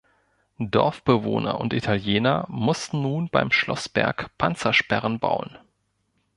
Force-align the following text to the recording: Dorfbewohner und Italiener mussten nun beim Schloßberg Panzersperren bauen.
Dorfbewohner 0.57 1.61
und 1.61 1.73
Italiener 1.73 2.47
mussten 2.49 3.03
nun 3.03 3.29
beim 3.29 3.51
Schloßberg 3.51 4.35
Panzersperren 4.39 5.19
bauen. 5.19 5.59